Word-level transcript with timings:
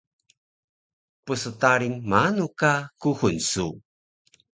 Pstarin 1.25 1.95
maanu 2.09 2.45
ka 2.59 2.71
kuxul 3.01 3.37
su? 3.51 3.65